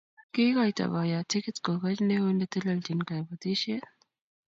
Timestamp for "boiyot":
0.93-1.27